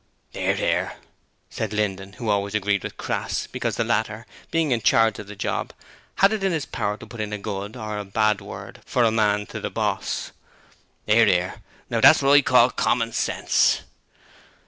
''Ear, 0.33 0.55
'ear,' 0.57 0.93
said 1.51 1.71
Linden, 1.73 2.13
who 2.13 2.29
always 2.31 2.55
agreed 2.55 2.81
with 2.83 2.97
Crass, 2.97 3.45
because 3.45 3.75
the 3.75 3.83
latter, 3.83 4.25
being 4.49 4.71
in 4.71 4.81
charge 4.81 5.19
of 5.19 5.27
the 5.27 5.35
job, 5.35 5.73
had 6.15 6.33
it 6.33 6.43
in 6.43 6.51
his 6.51 6.65
power 6.65 6.97
to 6.97 7.05
put 7.05 7.21
in 7.21 7.31
a 7.31 7.37
good 7.37 7.77
or 7.77 7.99
a 7.99 8.03
bad 8.03 8.41
word 8.41 8.81
for 8.83 9.03
a 9.03 9.11
man 9.11 9.45
to 9.45 9.59
the 9.59 9.69
boss. 9.69 10.31
''Ear, 11.07 11.27
'ear! 11.27 11.61
Now 11.91 12.01
that's 12.01 12.23
wot 12.23 12.33
I 12.33 12.41
call 12.41 12.71
common 12.71 13.13
sense.' 13.13 13.81